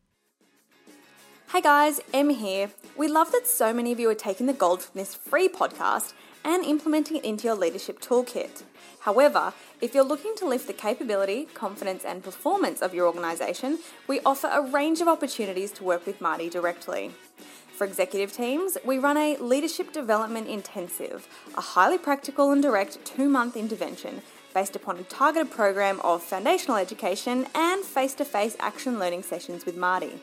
Hey 1.52 1.62
guys, 1.62 2.00
Em 2.14 2.28
here. 2.28 2.70
We 2.96 3.08
love 3.08 3.32
that 3.32 3.44
so 3.44 3.72
many 3.72 3.90
of 3.90 3.98
you 3.98 4.08
are 4.08 4.14
taking 4.14 4.46
the 4.46 4.52
gold 4.52 4.82
from 4.84 5.00
this 5.00 5.16
free 5.16 5.48
podcast 5.48 6.12
and 6.44 6.64
implementing 6.64 7.16
it 7.16 7.24
into 7.24 7.48
your 7.48 7.56
leadership 7.56 8.00
toolkit. 8.00 8.62
However, 9.00 9.52
if 9.80 9.92
you're 9.92 10.04
looking 10.04 10.36
to 10.36 10.46
lift 10.46 10.68
the 10.68 10.72
capability, 10.72 11.46
confidence, 11.46 12.04
and 12.04 12.22
performance 12.22 12.80
of 12.80 12.94
your 12.94 13.08
organisation, 13.08 13.80
we 14.06 14.20
offer 14.20 14.46
a 14.46 14.62
range 14.62 15.00
of 15.00 15.08
opportunities 15.08 15.72
to 15.72 15.82
work 15.82 16.06
with 16.06 16.20
Marty 16.20 16.48
directly. 16.48 17.10
For 17.76 17.84
executive 17.84 18.32
teams, 18.32 18.78
we 18.84 18.98
run 18.98 19.16
a 19.16 19.36
leadership 19.38 19.92
development 19.92 20.46
intensive, 20.46 21.26
a 21.56 21.60
highly 21.60 21.98
practical 21.98 22.52
and 22.52 22.62
direct 22.62 23.04
two 23.04 23.28
month 23.28 23.56
intervention 23.56 24.22
based 24.54 24.76
upon 24.76 24.98
a 24.98 25.02
targeted 25.02 25.50
program 25.50 25.98
of 26.02 26.22
foundational 26.22 26.76
education 26.76 27.48
and 27.56 27.84
face 27.84 28.14
to 28.14 28.24
face 28.24 28.56
action 28.60 29.00
learning 29.00 29.24
sessions 29.24 29.66
with 29.66 29.76
Marty. 29.76 30.20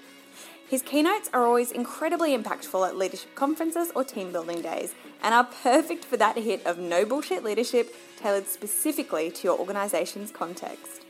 His 0.68 0.82
keynotes 0.82 1.30
are 1.32 1.46
always 1.46 1.72
incredibly 1.72 2.38
impactful 2.38 2.86
at 2.86 2.98
leadership 2.98 3.34
conferences 3.36 3.90
or 3.96 4.04
team 4.04 4.34
building 4.34 4.62
days 4.62 4.94
and 5.24 5.34
are 5.34 5.46
perfect 5.64 6.04
for 6.04 6.18
that 6.18 6.38
hit 6.38 6.66
of 6.66 6.78
no 6.78 7.06
bullshit 7.06 7.42
leadership 7.42 7.96
tailored 8.18 8.48
specifically 8.48 9.32
to 9.32 9.48
your 9.48 9.58
organisation's 9.58 10.30
context. 10.30 11.06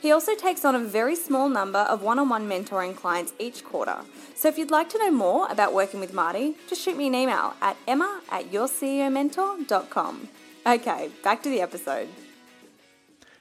He 0.00 0.12
also 0.12 0.36
takes 0.36 0.64
on 0.64 0.76
a 0.76 0.78
very 0.78 1.16
small 1.16 1.48
number 1.48 1.80
of 1.80 2.02
one 2.02 2.20
on 2.20 2.28
one 2.28 2.48
mentoring 2.48 2.94
clients 2.94 3.32
each 3.40 3.64
quarter. 3.64 4.02
So 4.36 4.46
if 4.46 4.56
you'd 4.56 4.70
like 4.70 4.88
to 4.90 4.98
know 4.98 5.10
more 5.10 5.50
about 5.50 5.74
working 5.74 5.98
with 5.98 6.14
Marty, 6.14 6.54
just 6.68 6.80
shoot 6.80 6.96
me 6.96 7.08
an 7.08 7.14
email 7.16 7.54
at 7.60 7.76
emma 7.88 8.20
at 8.30 8.52
yourceomentor.com. 8.52 10.28
Okay, 10.64 11.10
back 11.24 11.42
to 11.42 11.48
the 11.48 11.60
episode. 11.60 12.08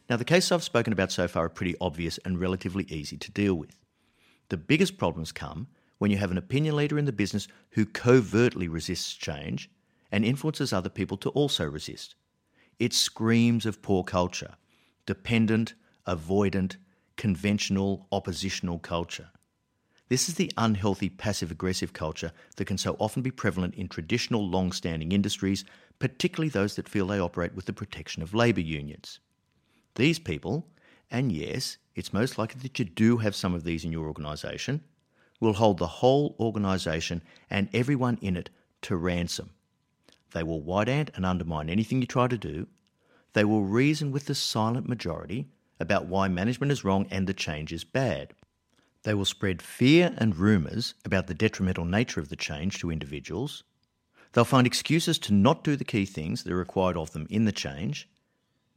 Now, 0.10 0.18
the 0.18 0.26
cases 0.26 0.52
I've 0.52 0.64
spoken 0.64 0.94
about 0.94 1.12
so 1.12 1.28
far 1.28 1.46
are 1.46 1.50
pretty 1.50 1.76
obvious 1.80 2.18
and 2.26 2.40
relatively 2.40 2.86
easy 2.86 3.18
to 3.18 3.32
deal 3.32 3.54
with. 3.54 3.85
The 4.50 4.58
biggest 4.58 4.98
problems 4.98 5.32
come 5.32 5.68
when 5.98 6.12
you 6.12 6.18
have 6.18 6.32
an 6.32 6.38
opinion 6.38 6.76
leader 6.76 7.00
in 7.00 7.06
the 7.06 7.12
business 7.12 7.48
who 7.72 7.86
covertly 7.86 8.68
resists 8.68 9.14
change 9.14 9.70
and 10.12 10.24
influences 10.24 10.72
other 10.72 10.90
people 10.90 11.18
to 11.18 11.30
also 11.30 11.66
resist. 11.66 12.16
It 12.80 12.94
screams 12.94 13.66
of 13.66 13.82
poor 13.82 14.04
culture, 14.04 14.56
dependent, 15.06 15.74
avoidant, 16.08 16.76
conventional, 17.16 18.08
oppositional 18.12 18.80
culture. 18.80 19.30
This 20.08 20.30
is 20.30 20.36
the 20.36 20.52
unhealthy 20.58 21.10
passive 21.10 21.50
aggressive 21.50 21.94
culture 21.94 22.32
that 22.58 22.66
can 22.66 22.78
so 22.78 22.96
often 23.00 23.24
be 23.24 23.32
prevalent 23.32 23.74
in 23.74 23.88
traditional 23.88 24.48
long 24.48 24.72
standing 24.72 25.12
industries, 25.12 25.66
particularly 25.98 26.50
those 26.50 26.76
that 26.76 26.88
feel 26.88 27.08
they 27.08 27.20
operate 27.20 27.56
with 27.56 27.66
the 27.66 27.74
protection 27.74 28.22
of 28.22 28.36
labour 28.36 28.62
unions. 28.62 29.20
These 29.96 30.20
people, 30.20 30.68
and 31.12 31.32
yes, 31.32 31.78
it's 31.96 32.14
most 32.14 32.38
likely 32.38 32.62
that 32.62 32.78
you 32.80 32.86
do 32.86 33.18
have 33.18 33.36
some 33.36 33.54
of 33.54 33.64
these 33.64 33.86
in 33.86 33.92
your 33.92 34.08
organisation, 34.08 34.84
will 35.40 35.54
hold 35.54 35.78
the 35.78 35.88
whole 35.88 36.36
organisation 36.40 37.22
and 37.50 37.70
everyone 37.74 38.18
in 38.22 38.36
it 38.38 38.50
to 38.82 38.96
ransom. 38.96 39.52
They 40.32 40.44
will 40.44 40.62
white 40.62 40.90
ant 40.90 41.12
and 41.16 41.26
undermine 41.26 41.70
anything 41.70 42.02
you 42.02 42.08
try 42.08 42.28
to 42.28 42.38
do. 42.38 42.68
They 43.34 43.46
will 43.46 43.64
reason 43.64 44.12
with 44.12 44.26
the 44.26 44.36
silent 44.36 44.88
majority 44.88 45.48
about 45.80 46.08
why 46.08 46.28
management 46.28 46.72
is 46.72 46.84
wrong 46.84 47.08
and 47.12 47.28
the 47.28 47.34
change 47.34 47.72
is 47.72 47.84
bad. 47.84 48.34
They 49.04 49.14
will 49.14 49.26
spread 49.26 49.62
fear 49.62 50.16
and 50.18 50.36
rumours 50.36 50.96
about 51.06 51.28
the 51.28 51.34
detrimental 51.34 51.86
nature 51.86 52.20
of 52.20 52.30
the 52.30 52.36
change 52.36 52.80
to 52.80 52.92
individuals. 52.92 53.64
They'll 54.34 54.46
find 54.46 54.66
excuses 54.66 55.20
to 55.20 55.34
not 55.34 55.64
do 55.64 55.76
the 55.76 55.86
key 55.86 56.06
things 56.06 56.44
that 56.44 56.52
are 56.52 56.58
required 56.58 56.98
of 56.98 57.12
them 57.12 57.28
in 57.30 57.46
the 57.46 57.52
change. 57.52 58.10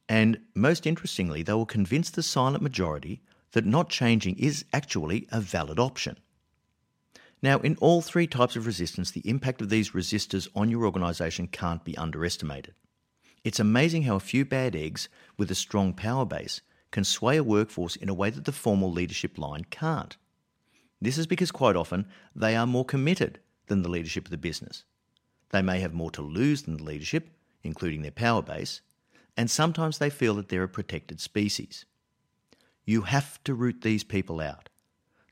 And 0.08 0.40
most 0.54 0.86
interestingly, 0.86 1.42
they 1.42 1.52
will 1.52 1.66
convince 1.66 2.10
the 2.10 2.22
silent 2.22 2.62
majority 2.62 3.22
that 3.52 3.66
not 3.66 3.90
changing 3.90 4.38
is 4.38 4.64
actually 4.72 5.26
a 5.30 5.40
valid 5.40 5.78
option. 5.78 6.18
Now, 7.42 7.58
in 7.60 7.76
all 7.76 8.02
three 8.02 8.26
types 8.26 8.56
of 8.56 8.66
resistance, 8.66 9.10
the 9.10 9.28
impact 9.28 9.62
of 9.62 9.68
these 9.68 9.90
resistors 9.90 10.48
on 10.54 10.70
your 10.70 10.84
organisation 10.84 11.46
can't 11.46 11.84
be 11.84 11.96
underestimated. 11.96 12.74
It's 13.44 13.60
amazing 13.60 14.02
how 14.02 14.16
a 14.16 14.20
few 14.20 14.44
bad 14.44 14.74
eggs 14.74 15.08
with 15.36 15.50
a 15.50 15.54
strong 15.54 15.92
power 15.92 16.24
base 16.24 16.60
can 16.90 17.04
sway 17.04 17.36
a 17.36 17.44
workforce 17.44 17.96
in 17.96 18.08
a 18.08 18.14
way 18.14 18.30
that 18.30 18.44
the 18.44 18.52
formal 18.52 18.90
leadership 18.90 19.38
line 19.38 19.64
can't. 19.70 20.16
This 21.00 21.18
is 21.18 21.26
because 21.26 21.52
quite 21.52 21.76
often 21.76 22.06
they 22.34 22.56
are 22.56 22.66
more 22.66 22.84
committed 22.84 23.38
than 23.66 23.82
the 23.82 23.90
leadership 23.90 24.24
of 24.24 24.30
the 24.30 24.36
business. 24.36 24.84
They 25.50 25.62
may 25.62 25.80
have 25.80 25.94
more 25.94 26.10
to 26.12 26.22
lose 26.22 26.62
than 26.62 26.76
the 26.76 26.82
leadership, 26.82 27.30
including 27.62 28.02
their 28.02 28.10
power 28.10 28.42
base, 28.42 28.80
and 29.38 29.48
sometimes 29.48 29.98
they 29.98 30.10
feel 30.10 30.34
that 30.34 30.48
they're 30.48 30.64
a 30.64 30.68
protected 30.68 31.20
species. 31.20 31.84
You 32.84 33.02
have 33.02 33.42
to 33.44 33.54
root 33.54 33.82
these 33.82 34.02
people 34.02 34.40
out. 34.40 34.68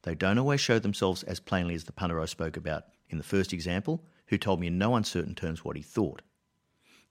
They 0.05 0.15
don't 0.15 0.39
always 0.39 0.61
show 0.61 0.79
themselves 0.79 1.25
as 1.25 1.41
plainly 1.41 1.75
as 1.75 1.85
the 1.85 1.93
punter 1.93 2.21
I 2.21 2.27
spoke 2.27 2.57
about 2.57 2.85
in 3.11 3.19
the 3.19 3.25
first 3.25 3.53
example, 3.53 4.05
who 4.29 4.39
told 4.39 4.61
me 4.61 4.69
in 4.69 4.79
no 4.79 4.95
uncertain 4.95 5.35
terms 5.35 5.65
what 5.65 5.75
he 5.77 5.83
thought. 5.83 6.23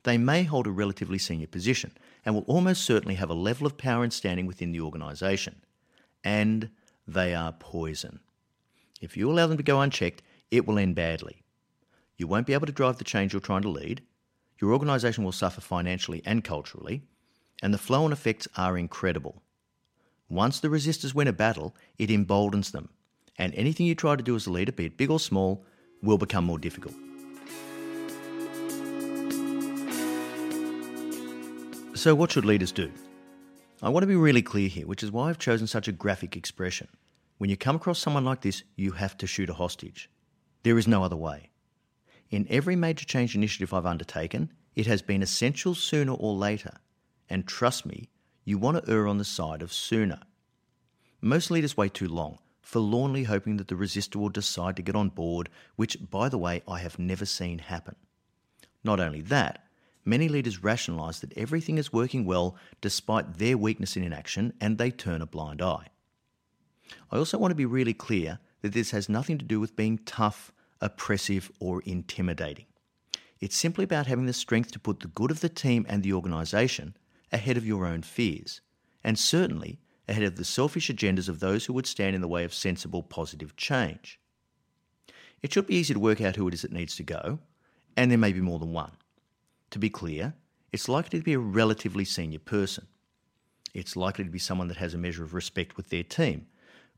They 0.03 0.17
may 0.17 0.43
hold 0.43 0.67
a 0.67 0.71
relatively 0.71 1.17
senior 1.17 1.47
position 1.47 1.91
and 2.23 2.33
will 2.33 2.43
almost 2.43 2.85
certainly 2.85 3.15
have 3.15 3.29
a 3.29 3.33
level 3.33 3.67
of 3.67 3.77
power 3.77 4.03
and 4.03 4.13
standing 4.13 4.45
within 4.45 4.71
the 4.71 4.79
organisation. 4.79 5.63
And 6.23 6.69
they 7.05 7.35
are 7.35 7.51
poison. 7.51 8.21
If 9.01 9.17
you 9.17 9.29
allow 9.29 9.47
them 9.47 9.57
to 9.57 9.63
go 9.63 9.81
unchecked, 9.81 10.21
it 10.49 10.65
will 10.65 10.79
end 10.79 10.95
badly. 10.95 11.43
You 12.15 12.27
won't 12.27 12.47
be 12.47 12.53
able 12.53 12.67
to 12.67 12.71
drive 12.71 12.99
the 12.99 13.03
change 13.03 13.33
you're 13.33 13.41
trying 13.41 13.63
to 13.63 13.69
lead, 13.69 14.01
your 14.59 14.73
organisation 14.73 15.23
will 15.23 15.31
suffer 15.31 15.61
financially 15.61 16.21
and 16.25 16.43
culturally, 16.43 17.03
and 17.61 17.73
the 17.73 17.77
flow 17.77 18.05
on 18.05 18.11
effects 18.11 18.47
are 18.57 18.77
incredible. 18.77 19.41
Once 20.29 20.59
the 20.59 20.67
resistors 20.67 21.13
win 21.13 21.27
a 21.27 21.33
battle, 21.33 21.75
it 21.97 22.09
emboldens 22.09 22.71
them, 22.71 22.89
and 23.37 23.53
anything 23.55 23.85
you 23.85 23.95
try 23.95 24.15
to 24.15 24.23
do 24.23 24.35
as 24.35 24.47
a 24.47 24.51
leader, 24.51 24.71
be 24.71 24.85
it 24.85 24.97
big 24.97 25.11
or 25.11 25.19
small, 25.19 25.63
will 26.01 26.17
become 26.17 26.45
more 26.45 26.59
difficult. 26.59 26.95
So, 31.93 32.13
what 32.13 32.31
should 32.31 32.45
leaders 32.45 32.71
do? 32.71 32.91
I 33.81 33.89
want 33.89 34.03
to 34.03 34.07
be 34.07 34.15
really 34.15 34.41
clear 34.41 34.67
here, 34.67 34.85
which 34.85 35.03
is 35.03 35.11
why 35.11 35.29
I've 35.29 35.39
chosen 35.39 35.67
such 35.67 35.87
a 35.87 35.91
graphic 35.91 36.35
expression. 36.35 36.87
When 37.37 37.49
you 37.49 37.57
come 37.57 37.75
across 37.75 37.99
someone 37.99 38.25
like 38.25 38.41
this, 38.41 38.63
you 38.75 38.91
have 38.91 39.17
to 39.17 39.27
shoot 39.27 39.49
a 39.49 39.53
hostage. 39.53 40.09
There 40.63 40.77
is 40.77 40.87
no 40.87 41.03
other 41.03 41.15
way. 41.15 41.51
In 42.29 42.47
every 42.49 42.75
major 42.75 43.05
change 43.05 43.35
initiative 43.35 43.73
I've 43.73 43.85
undertaken, 43.85 44.51
it 44.75 44.87
has 44.87 45.01
been 45.01 45.21
essential 45.21 45.75
sooner 45.75 46.13
or 46.13 46.33
later. 46.33 46.77
And 47.29 47.47
trust 47.47 47.85
me, 47.85 48.09
you 48.43 48.57
want 48.57 48.83
to 48.83 48.91
err 48.91 49.07
on 49.07 49.17
the 49.17 49.25
side 49.25 49.61
of 49.61 49.73
sooner. 49.73 50.21
Most 51.21 51.49
leaders 51.49 51.77
wait 51.77 51.93
too 51.93 52.07
long, 52.07 52.39
forlornly 52.61 53.23
hoping 53.23 53.57
that 53.57 53.67
the 53.67 53.75
resistor 53.75 54.17
will 54.17 54.29
decide 54.29 54.75
to 54.75 54.81
get 54.81 54.95
on 54.95 55.09
board, 55.09 55.49
which, 55.75 55.97
by 56.09 56.29
the 56.29 56.37
way, 56.37 56.61
I 56.67 56.79
have 56.79 56.99
never 56.99 57.25
seen 57.25 57.59
happen. 57.59 57.95
Not 58.83 58.99
only 58.99 59.21
that, 59.21 59.65
many 60.03 60.27
leaders 60.29 60.63
rationalise 60.63 61.19
that 61.21 61.35
everything 61.37 61.77
is 61.77 61.93
working 61.93 62.25
well 62.25 62.55
despite 62.81 63.37
their 63.37 63.57
weakness 63.57 63.97
in 63.97 64.03
inaction 64.03 64.53
and 64.61 64.77
they 64.77 64.91
turn 64.91 65.21
a 65.21 65.25
blind 65.25 65.61
eye. 65.61 65.87
I 67.11 67.17
also 67.17 67.37
want 67.37 67.51
to 67.51 67.55
be 67.55 67.65
really 67.65 67.93
clear 67.93 68.39
that 68.61 68.73
this 68.73 68.91
has 68.91 69.09
nothing 69.09 69.37
to 69.39 69.45
do 69.45 69.59
with 69.59 69.75
being 69.75 69.99
tough, 70.05 70.51
oppressive, 70.85 71.51
or 71.59 71.81
intimidating. 71.81 72.65
It's 73.39 73.57
simply 73.57 73.83
about 73.83 74.07
having 74.07 74.27
the 74.27 74.33
strength 74.33 74.71
to 74.71 74.79
put 74.79 74.99
the 74.99 75.07
good 75.07 75.31
of 75.31 75.41
the 75.41 75.49
team 75.49 75.85
and 75.89 76.03
the 76.03 76.13
organisation 76.13 76.95
ahead 77.31 77.57
of 77.57 77.65
your 77.65 77.85
own 77.85 78.03
fears, 78.03 78.61
and 79.03 79.17
certainly 79.17 79.79
ahead 80.07 80.23
of 80.23 80.35
the 80.35 80.45
selfish 80.45 80.89
agendas 80.89 81.27
of 81.27 81.39
those 81.39 81.65
who 81.65 81.73
would 81.73 81.87
stand 81.87 82.15
in 82.15 82.21
the 82.21 82.27
way 82.27 82.43
of 82.43 82.53
sensible, 82.53 83.01
positive 83.01 83.55
change. 83.55 84.19
It 85.41 85.51
should 85.51 85.67
be 85.67 85.75
easy 85.75 85.93
to 85.93 85.99
work 85.99 86.21
out 86.21 86.35
who 86.35 86.47
it 86.47 86.53
is 86.53 86.61
that 86.61 86.71
needs 86.71 86.95
to 86.97 87.03
go, 87.03 87.39
and 87.97 88.11
there 88.11 88.17
may 88.17 88.31
be 88.31 88.41
more 88.41 88.59
than 88.59 88.71
one. 88.71 88.91
To 89.71 89.79
be 89.79 89.89
clear, 89.89 90.35
it's 90.71 90.87
likely 90.87 91.19
to 91.19 91.25
be 91.25 91.33
a 91.33 91.39
relatively 91.39 92.05
senior 92.05 92.39
person. 92.39 92.87
It's 93.73 93.95
likely 93.95 94.23
to 94.23 94.29
be 94.29 94.39
someone 94.39 94.67
that 94.67 94.77
has 94.77 94.93
a 94.93 94.97
measure 94.99 95.23
of 95.23 95.33
respect 95.33 95.77
with 95.77 95.89
their 95.89 96.03
team, 96.03 96.45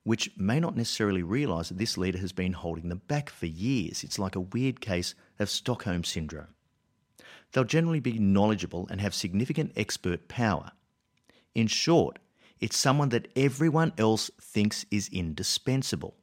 which 0.07 0.31
may 0.37 0.57
not 0.57 0.77
necessarily 0.77 1.21
realise 1.21 1.67
that 1.67 1.77
this 1.77 1.97
leader 1.97 2.17
has 2.17 2.31
been 2.31 2.53
holding 2.53 2.87
them 2.87 3.01
back 3.09 3.29
for 3.29 3.45
years. 3.45 4.05
It's 4.05 4.17
like 4.17 4.37
a 4.37 4.39
weird 4.39 4.79
case 4.79 5.13
of 5.37 5.49
Stockholm 5.49 6.05
Syndrome. 6.05 6.55
They'll 7.51 7.65
generally 7.65 7.99
be 7.99 8.17
knowledgeable 8.17 8.87
and 8.89 9.01
have 9.01 9.13
significant 9.13 9.73
expert 9.75 10.29
power. 10.29 10.71
In 11.53 11.67
short, 11.67 12.19
it's 12.61 12.77
someone 12.77 13.09
that 13.09 13.27
everyone 13.35 13.91
else 13.97 14.31
thinks 14.39 14.85
is 14.89 15.09
indispensable. 15.11 16.15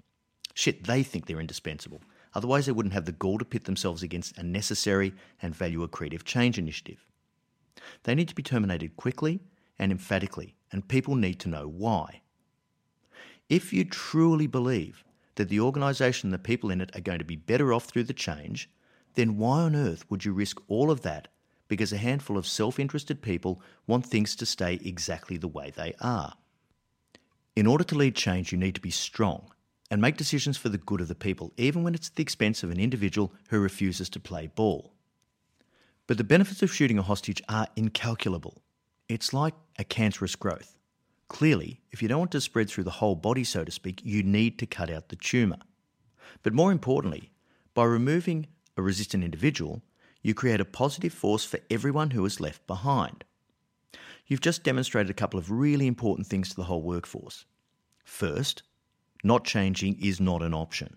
Shit, 0.54 0.84
they 0.86 1.02
think 1.02 1.26
they're 1.26 1.38
indispensable. 1.38 2.00
Otherwise, 2.32 2.64
they 2.64 2.72
wouldn't 2.72 2.94
have 2.94 3.04
the 3.04 3.12
gall 3.12 3.36
to 3.36 3.44
pit 3.44 3.64
themselves 3.64 4.02
against 4.02 4.38
a 4.38 4.42
necessary 4.42 5.12
and 5.42 5.54
value 5.54 5.86
accretive 5.86 6.24
change 6.24 6.56
initiative. 6.58 7.04
They 8.04 8.14
need 8.14 8.28
to 8.28 8.34
be 8.34 8.42
terminated 8.42 8.96
quickly 8.96 9.40
and 9.78 9.92
emphatically, 9.92 10.54
and 10.72 10.88
people 10.88 11.16
need 11.16 11.38
to 11.40 11.50
know 11.50 11.68
why. 11.68 12.22
If 13.48 13.72
you 13.72 13.84
truly 13.84 14.46
believe 14.46 15.04
that 15.34 15.48
the 15.48 15.60
organisation 15.60 16.28
and 16.28 16.34
the 16.34 16.38
people 16.38 16.70
in 16.70 16.80
it 16.80 16.94
are 16.96 17.00
going 17.00 17.18
to 17.18 17.24
be 17.24 17.36
better 17.36 17.72
off 17.72 17.84
through 17.84 18.04
the 18.04 18.14
change, 18.14 18.70
then 19.14 19.36
why 19.36 19.60
on 19.62 19.76
earth 19.76 20.04
would 20.10 20.24
you 20.24 20.32
risk 20.32 20.60
all 20.68 20.90
of 20.90 21.02
that 21.02 21.28
because 21.68 21.92
a 21.92 21.98
handful 21.98 22.38
of 22.38 22.46
self 22.46 22.78
interested 22.78 23.20
people 23.22 23.60
want 23.86 24.06
things 24.06 24.34
to 24.36 24.46
stay 24.46 24.80
exactly 24.84 25.36
the 25.36 25.48
way 25.48 25.70
they 25.70 25.94
are? 26.00 26.34
In 27.54 27.66
order 27.66 27.84
to 27.84 27.94
lead 27.94 28.16
change, 28.16 28.50
you 28.50 28.58
need 28.58 28.74
to 28.74 28.80
be 28.80 28.90
strong 28.90 29.50
and 29.90 30.00
make 30.00 30.16
decisions 30.16 30.56
for 30.56 30.70
the 30.70 30.78
good 30.78 31.00
of 31.00 31.08
the 31.08 31.14
people, 31.14 31.52
even 31.56 31.82
when 31.82 31.94
it's 31.94 32.08
at 32.08 32.16
the 32.16 32.22
expense 32.22 32.62
of 32.62 32.70
an 32.70 32.80
individual 32.80 33.32
who 33.50 33.60
refuses 33.60 34.08
to 34.08 34.18
play 34.18 34.46
ball. 34.46 34.92
But 36.06 36.18
the 36.18 36.24
benefits 36.24 36.62
of 36.62 36.72
shooting 36.72 36.98
a 36.98 37.02
hostage 37.02 37.42
are 37.48 37.68
incalculable. 37.76 38.62
It's 39.08 39.32
like 39.32 39.54
a 39.78 39.84
cancerous 39.84 40.34
growth. 40.34 40.73
Clearly, 41.28 41.80
if 41.90 42.02
you 42.02 42.08
don't 42.08 42.18
want 42.18 42.30
to 42.32 42.40
spread 42.40 42.68
through 42.68 42.84
the 42.84 42.90
whole 42.90 43.14
body, 43.14 43.44
so 43.44 43.64
to 43.64 43.70
speak, 43.70 44.00
you 44.04 44.22
need 44.22 44.58
to 44.58 44.66
cut 44.66 44.90
out 44.90 45.08
the 45.08 45.16
tumour. 45.16 45.58
But 46.42 46.52
more 46.52 46.70
importantly, 46.70 47.32
by 47.72 47.84
removing 47.84 48.46
a 48.76 48.82
resistant 48.82 49.24
individual, 49.24 49.82
you 50.22 50.34
create 50.34 50.60
a 50.60 50.64
positive 50.64 51.12
force 51.12 51.44
for 51.44 51.60
everyone 51.70 52.10
who 52.10 52.24
is 52.24 52.40
left 52.40 52.66
behind. 52.66 53.24
You've 54.26 54.40
just 54.40 54.62
demonstrated 54.62 55.10
a 55.10 55.14
couple 55.14 55.38
of 55.38 55.50
really 55.50 55.86
important 55.86 56.26
things 56.26 56.48
to 56.50 56.56
the 56.56 56.64
whole 56.64 56.82
workforce. 56.82 57.44
First, 58.04 58.62
not 59.22 59.44
changing 59.44 59.98
is 60.00 60.20
not 60.20 60.42
an 60.42 60.54
option. 60.54 60.96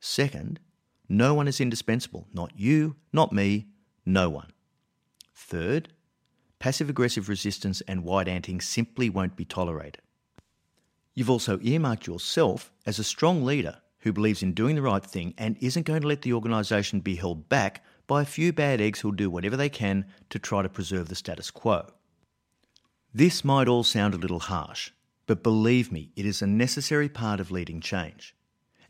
Second, 0.00 0.60
no 1.08 1.34
one 1.34 1.48
is 1.48 1.60
indispensable. 1.60 2.26
Not 2.32 2.52
you, 2.56 2.96
not 3.12 3.32
me, 3.32 3.66
no 4.04 4.28
one. 4.28 4.50
Third, 5.34 5.92
passive 6.58 6.88
aggressive 6.88 7.28
resistance 7.28 7.80
and 7.82 8.04
white 8.04 8.28
anting 8.28 8.60
simply 8.60 9.10
won't 9.10 9.36
be 9.36 9.44
tolerated. 9.44 10.02
You've 11.14 11.30
also 11.30 11.58
earmarked 11.62 12.06
yourself 12.06 12.70
as 12.84 12.98
a 12.98 13.04
strong 13.04 13.44
leader 13.44 13.78
who 14.00 14.12
believes 14.12 14.42
in 14.42 14.52
doing 14.52 14.76
the 14.76 14.82
right 14.82 15.04
thing 15.04 15.34
and 15.38 15.56
isn't 15.60 15.86
going 15.86 16.02
to 16.02 16.06
let 16.06 16.22
the 16.22 16.32
organisation 16.32 17.00
be 17.00 17.16
held 17.16 17.48
back 17.48 17.84
by 18.06 18.22
a 18.22 18.26
few 18.26 18.52
bad 18.52 18.80
eggs 18.80 19.00
who'll 19.00 19.12
do 19.12 19.30
whatever 19.30 19.56
they 19.56 19.68
can 19.68 20.06
to 20.30 20.38
try 20.38 20.62
to 20.62 20.68
preserve 20.68 21.08
the 21.08 21.14
status 21.14 21.50
quo. 21.50 21.86
This 23.12 23.44
might 23.44 23.66
all 23.66 23.82
sound 23.82 24.14
a 24.14 24.18
little 24.18 24.40
harsh, 24.40 24.90
but 25.26 25.42
believe 25.42 25.90
me, 25.90 26.10
it 26.16 26.26
is 26.26 26.42
a 26.42 26.46
necessary 26.46 27.08
part 27.08 27.40
of 27.40 27.50
leading 27.50 27.80
change. 27.80 28.34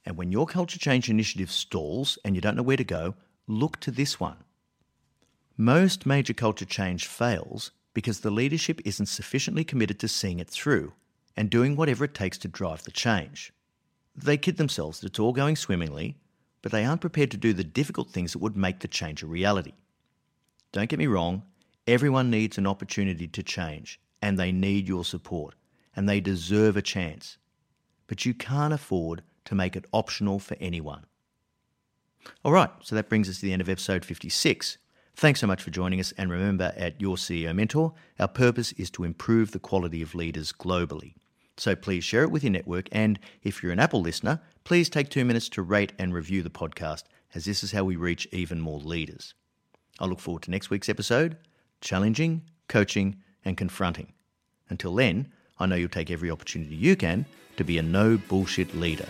And 0.05 0.16
when 0.16 0.33
your 0.33 0.46
culture 0.46 0.79
change 0.79 1.09
initiative 1.09 1.50
stalls 1.50 2.18
and 2.24 2.35
you 2.35 2.40
don't 2.40 2.57
know 2.57 2.62
where 2.62 2.76
to 2.76 2.85
go, 2.85 3.14
look 3.46 3.81
to 3.81 3.90
this 3.90 4.20
one. 4.20 4.37
Most 5.59 6.05
major 6.05 6.35
culture 6.35 6.66
change 6.66 7.07
fails 7.07 7.71
because 7.95 8.21
the 8.21 8.31
leadership 8.31 8.81
isn't 8.85 9.07
sufficiently 9.07 9.64
committed 9.64 9.99
to 10.01 10.09
seeing 10.09 10.38
it 10.38 10.51
through 10.51 10.92
and 11.35 11.49
doing 11.49 11.77
whatever 11.77 12.05
it 12.05 12.12
takes 12.12 12.37
to 12.38 12.49
drive 12.49 12.83
the 12.85 12.90
change. 12.90 13.55
They 14.14 14.37
kid 14.37 14.59
themselves 14.59 15.01
that 15.01 15.09
it's 15.09 15.19
all 15.19 15.33
going 15.33 15.57
swimmingly, 15.57 16.19
but 16.61 16.73
they 16.73 16.85
aren't 16.85 17.01
prepared 17.01 17.31
to 17.31 17.38
do 17.38 17.55
the 17.55 17.64
difficult 17.64 18.11
things 18.11 18.33
that 18.33 18.40
would 18.40 18.57
make 18.57 18.81
the 18.81 18.88
change 18.88 19.23
a 19.23 19.27
reality. 19.27 19.73
Don't 20.73 20.90
get 20.90 20.99
me 20.99 21.07
wrong, 21.07 21.42
everyone 21.87 22.31
needs 22.31 22.59
an 22.59 22.66
opportunity 22.66 23.27
to 23.27 23.42
change, 23.42 23.99
and 24.21 24.38
they 24.38 24.53
need 24.53 24.87
your 24.87 25.05
support, 25.05 25.55
and 25.95 26.07
they 26.07 26.21
deserve 26.21 26.77
a 26.77 26.83
chance. 26.83 27.38
But 28.09 28.27
you 28.27 28.35
can't 28.35 28.75
afford 28.75 29.23
to 29.47 29.55
make 29.55 29.75
it 29.75 29.87
optional 29.92 30.38
for 30.38 30.57
anyone. 30.61 31.07
All 32.45 32.53
right, 32.53 32.71
so 32.83 32.95
that 32.95 33.09
brings 33.09 33.29
us 33.29 33.37
to 33.37 33.42
the 33.42 33.53
end 33.55 33.62
of 33.62 33.71
episode 33.71 34.05
56. 34.05 34.77
Thanks 35.18 35.40
so 35.40 35.46
much 35.46 35.62
for 35.62 35.70
joining 35.70 35.98
us, 35.98 36.12
and 36.18 36.31
remember 36.31 36.74
at 36.76 37.00
Your 37.00 37.16
CEO 37.16 37.55
Mentor, 37.55 37.94
our 38.18 38.29
purpose 38.29 38.72
is 38.72 38.90
to 38.90 39.02
improve 39.02 39.52
the 39.52 39.59
quality 39.59 40.02
of 40.02 40.14
leaders 40.14 40.52
globally. 40.52 41.14
So 41.57 41.74
please 41.74 42.05
share 42.05 42.22
it 42.22 42.31
with 42.31 42.44
your 42.44 42.52
network, 42.52 42.87
and 42.92 43.18
if 43.42 43.62
you're 43.62 43.72
an 43.72 43.79
Apple 43.79 44.02
listener, 44.02 44.42
please 44.64 44.90
take 44.90 45.09
two 45.09 45.24
minutes 45.24 45.48
to 45.48 45.62
rate 45.62 45.94
and 45.98 46.12
review 46.12 46.42
the 46.42 46.50
podcast, 46.50 47.05
as 47.35 47.46
this 47.46 47.64
is 47.64 47.72
how 47.72 47.83
we 47.83 47.96
reach 47.96 48.29
even 48.31 48.61
more 48.61 48.79
leaders. 48.79 49.33
I 49.98 50.05
look 50.05 50.20
forward 50.20 50.42
to 50.42 50.50
next 50.50 50.68
week's 50.68 50.90
episode 50.90 51.38
challenging, 51.81 52.42
coaching, 52.68 53.16
and 53.42 53.57
confronting. 53.57 54.12
Until 54.68 54.94
then, 54.94 55.33
I 55.59 55.64
know 55.64 55.76
you'll 55.76 55.88
take 55.88 56.11
every 56.11 56.31
opportunity 56.31 56.74
you 56.74 56.94
can 56.94 57.24
to 57.57 57.64
be 57.64 57.79
a 57.79 57.83
no 57.83 58.18
bullshit 58.18 58.76
leader. 58.76 59.09